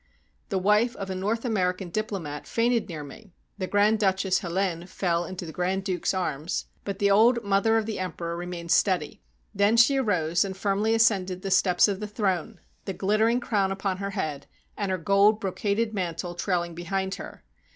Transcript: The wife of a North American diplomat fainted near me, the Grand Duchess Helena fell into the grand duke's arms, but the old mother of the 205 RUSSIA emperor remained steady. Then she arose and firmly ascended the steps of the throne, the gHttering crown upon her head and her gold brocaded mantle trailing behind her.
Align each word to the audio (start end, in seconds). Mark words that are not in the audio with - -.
The 0.49 0.57
wife 0.57 0.95
of 0.95 1.11
a 1.11 1.15
North 1.15 1.45
American 1.45 1.91
diplomat 1.91 2.47
fainted 2.47 2.89
near 2.89 3.03
me, 3.03 3.35
the 3.59 3.67
Grand 3.67 3.99
Duchess 3.99 4.39
Helena 4.39 4.87
fell 4.87 5.25
into 5.25 5.45
the 5.45 5.51
grand 5.51 5.83
duke's 5.83 6.11
arms, 6.11 6.65
but 6.83 6.97
the 6.97 7.11
old 7.11 7.43
mother 7.43 7.77
of 7.77 7.85
the 7.85 7.97
205 7.97 7.99
RUSSIA 7.99 8.05
emperor 8.25 8.35
remained 8.35 8.71
steady. 8.71 9.21
Then 9.53 9.77
she 9.77 9.97
arose 9.97 10.43
and 10.43 10.57
firmly 10.57 10.95
ascended 10.95 11.43
the 11.43 11.51
steps 11.51 11.87
of 11.87 11.99
the 11.99 12.07
throne, 12.07 12.59
the 12.85 12.95
gHttering 12.95 13.43
crown 13.43 13.71
upon 13.71 13.97
her 13.97 14.09
head 14.17 14.47
and 14.75 14.91
her 14.91 14.97
gold 14.97 15.39
brocaded 15.39 15.93
mantle 15.93 16.33
trailing 16.33 16.73
behind 16.73 17.13
her. 17.21 17.43